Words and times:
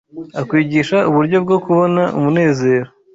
akwigisha 0.41 0.97
uburyo 1.09 1.37
bwo 1.43 1.57
kubona 1.65 2.03
umunezero 2.17 2.89